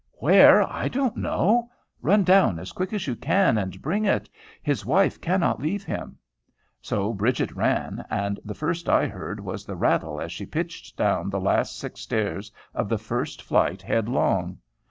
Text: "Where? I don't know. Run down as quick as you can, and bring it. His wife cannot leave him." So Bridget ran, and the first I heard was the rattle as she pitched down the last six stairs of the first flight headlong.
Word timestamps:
"Where? 0.13 0.63
I 0.67 0.87
don't 0.87 1.15
know. 1.15 1.69
Run 2.01 2.23
down 2.23 2.57
as 2.57 2.71
quick 2.71 2.91
as 2.91 3.05
you 3.05 3.15
can, 3.15 3.55
and 3.59 3.79
bring 3.83 4.05
it. 4.05 4.27
His 4.63 4.83
wife 4.83 5.21
cannot 5.21 5.61
leave 5.61 5.83
him." 5.83 6.17
So 6.81 7.13
Bridget 7.13 7.51
ran, 7.55 8.03
and 8.09 8.39
the 8.43 8.55
first 8.55 8.89
I 8.89 9.05
heard 9.07 9.39
was 9.39 9.63
the 9.63 9.75
rattle 9.75 10.19
as 10.19 10.31
she 10.31 10.47
pitched 10.47 10.97
down 10.97 11.29
the 11.29 11.39
last 11.39 11.77
six 11.77 12.01
stairs 12.01 12.51
of 12.73 12.89
the 12.89 12.97
first 12.97 13.43
flight 13.43 13.83
headlong. 13.83 14.57